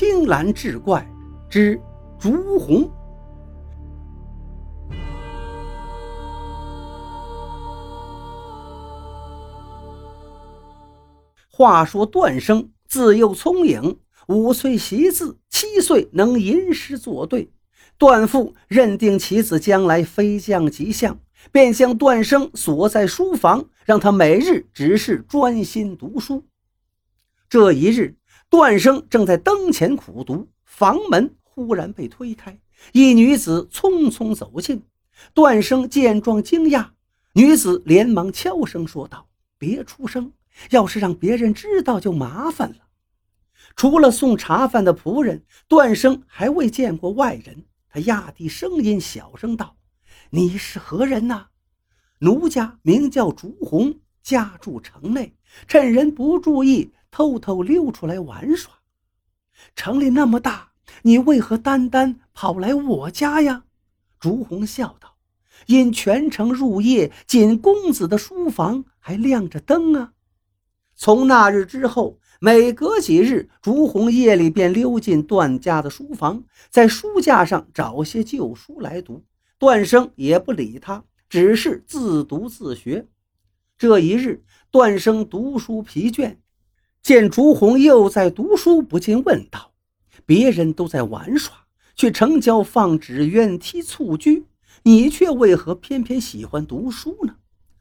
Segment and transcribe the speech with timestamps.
[0.00, 1.04] 青蓝志怪
[1.50, 1.76] 之
[2.20, 2.88] 朱红。
[11.50, 13.98] 话说段生自幼聪颖，
[14.28, 17.50] 五岁习字，七岁能吟诗作对。
[17.98, 21.18] 段父认定其子将来非将即相，
[21.50, 26.44] 便将段生锁在书房，让他每日只是专心读书。
[27.48, 28.14] 这一日，
[28.50, 32.58] 段生正在灯前苦读，房门忽然被推开，
[32.92, 34.82] 一女子匆匆走进。
[35.34, 36.90] 段生见状惊讶，
[37.34, 40.32] 女子连忙悄声说道：“别出声，
[40.70, 42.76] 要是让别人知道就麻烦了。”
[43.76, 47.64] 除了送茶饭的仆人，段生还未见过外人。
[47.90, 49.76] 他压低声音，小声道
[50.30, 51.48] ：“你是何人呐？”
[52.20, 55.34] 奴家名叫竹红，家住城内，
[55.66, 58.72] 趁人不注意，偷偷溜出来玩耍。
[59.74, 60.72] 城里那么大，
[61.02, 63.64] 你为何单单跑来我家呀？”
[64.20, 65.16] 朱红笑道
[65.66, 70.12] ：“因全城入夜，仅公子的书房还亮着灯啊。”
[70.96, 72.18] 从那日之后。
[72.40, 79.24] 每隔几日，朱红夜里便溜进段家的书房，在书架上找些旧书来读。
[79.58, 83.08] 段生也不理他，只是自读自学。
[83.76, 86.36] 这一日，段生读书疲倦，
[87.02, 89.72] 见朱红又在读书，不禁问道
[90.26, 91.54] ：“别人都在玩耍，
[91.96, 94.44] 去城郊放纸鸢、踢蹴鞠，
[94.82, 97.36] 你却为何偏偏喜欢读书呢？”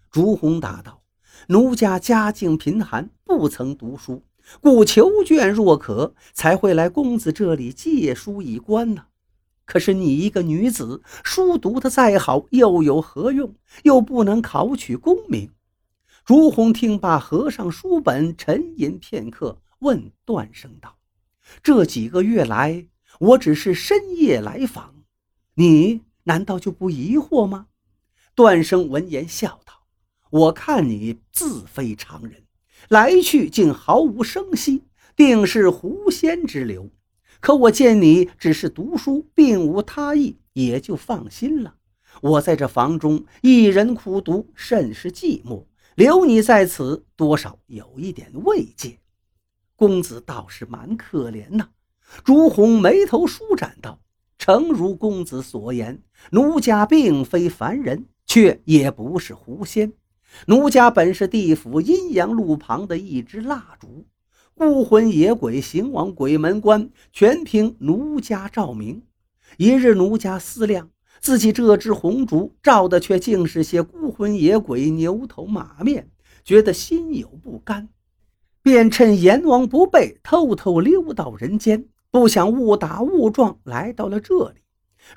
[0.10, 1.02] 朱红答道
[1.50, 4.24] ：“奴家家境贫寒，不曾读书。”
[4.62, 9.08] 故求卷若渴，才会来公子这里借书一观呢。
[9.66, 13.54] 可是你一个女子，书读得再好，又有何用？
[13.84, 15.50] 又不能考取功名。
[16.28, 20.98] 朱红听罢，合上书本，沉吟片刻，问段生道
[21.64, 22.86] ：“这几个月来，
[23.22, 24.94] 我只是深夜来访，
[25.54, 27.68] 你难道就不疑惑吗？”
[28.36, 29.86] 段生闻言笑道
[30.30, 32.44] ：“我看你自非常人。”
[32.90, 34.84] 来去竟毫无声息，
[35.16, 36.90] 定是狐仙之流。
[37.40, 41.76] 可我见你只是读书，并无他意，也就放心了。
[42.20, 45.64] 我在这房中一人苦读，甚是寂寞。
[45.98, 49.00] 留你在此，多少有一点慰藉。
[49.76, 51.70] 公子倒是蛮可怜呐。
[52.24, 54.00] 朱红眉头舒展道
[54.38, 59.92] ：“诚如公子所言，奴家并非凡人，却也不是狐仙。”
[60.46, 64.06] 奴家本是地府阴阳路旁的一支蜡烛，
[64.54, 69.02] 孤魂野鬼行往鬼门关，全凭奴家照明。
[69.58, 76.10] 一日，奴家思量，自己这支红烛照的却竟是些孤魂野鬼、牛头马面，
[76.44, 77.90] 觉得心有不甘，
[78.62, 81.86] 便趁阎王不备，偷偷溜到人间。
[82.10, 84.62] 不想误打误撞来到了这里，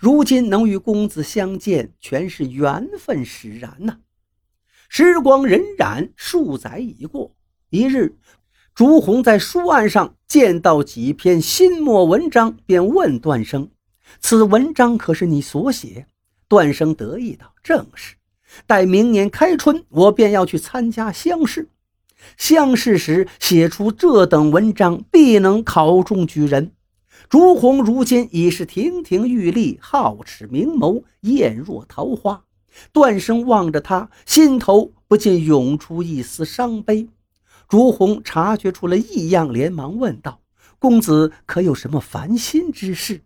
[0.00, 3.98] 如今能与公子相见，全是缘分使然呐。
[4.88, 7.36] 时光荏苒，数载已过。
[7.70, 8.18] 一日，
[8.74, 13.70] 朱红在书案上见到几篇新墨文章，便问段生
[14.18, 16.06] ：“此文章可是你所写？”
[16.48, 18.16] 段生得意道：“正是。
[18.66, 21.68] 待明年开春，我便要去参加乡试。
[22.36, 26.72] 乡试时写出这等文章，必能考中举人。”
[27.30, 32.42] 朱红如今已是亭亭玉立，皓齿明眸，艳若桃花。
[32.92, 37.08] 段生望着他，心头不禁涌出一丝伤悲。
[37.68, 40.40] 朱红察觉出了异样，连忙问道
[40.80, 43.22] ：“公子可有什么烦心之事？”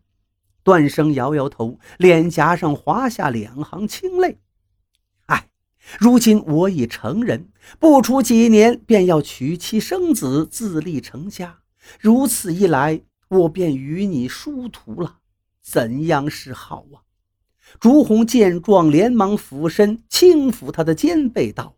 [0.65, 4.39] 段生摇摇头，脸颊上滑下两行清泪。
[5.27, 5.49] “哎，
[6.01, 11.59] 如今我已成人，不出几年便要娶妻生子，自立成家。
[12.01, 15.19] 如此一来，我便与你殊途了，
[15.63, 17.05] 怎样是好啊？”
[17.79, 21.77] 朱红见状，连忙俯身轻抚他的肩背，道：“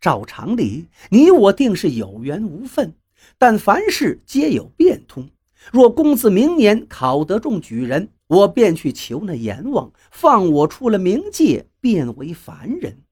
[0.00, 2.94] 照常理，你我定是有缘无分，
[3.36, 5.28] 但凡事皆有变通。
[5.70, 13.02] 若公子明年考得中举人，我便去求那阎王放我出了冥界，变为凡人。”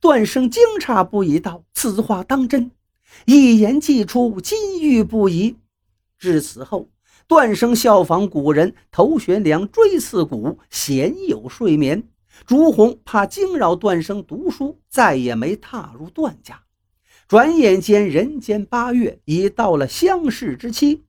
[0.00, 2.70] 段生惊诧不已，道：“此话当真？”
[3.26, 5.56] 一言既出，金玉不移。
[6.18, 6.88] 至此后。
[7.26, 12.02] 段生效仿古人，头悬梁，锥刺股，鲜有睡眠。
[12.46, 16.60] 朱红怕惊扰段生读书，再也没踏入段家。
[17.26, 21.04] 转眼间，人间八月已到了相试之期。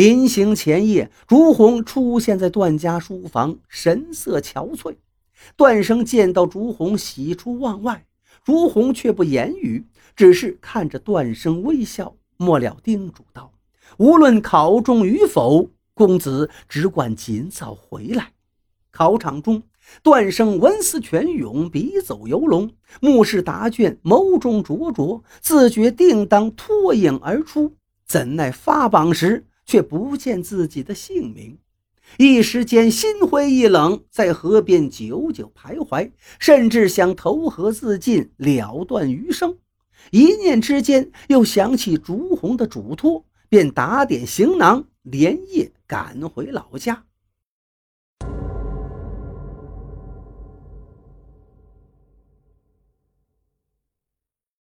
[0.00, 4.96] 临行前夜，朱红出现在段家书房，神色憔悴。
[5.58, 8.06] 段生见到朱红，喜出望外。
[8.42, 9.84] 朱红却不言语，
[10.16, 13.52] 只是看着段生微笑，末了叮嘱道。
[13.98, 18.32] 无论考中与否，公子只管尽早回来。
[18.90, 19.62] 考场中，
[20.02, 22.70] 段生文思泉涌，笔走游龙，
[23.02, 27.74] 目视答卷，眸中灼灼，自觉定当脱颖而出。
[28.06, 31.56] 怎奈发榜时，却不见自己的姓名。
[32.16, 39.58] 一时间心灰意冷，在河边久久徘徊，甚至想投河自尽，了断余生。
[40.10, 47.04] 一念之间，又想起竹红的嘱托，便打点行囊，连夜赶回老家。